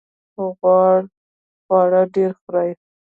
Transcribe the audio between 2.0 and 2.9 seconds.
ډیر خورئ؟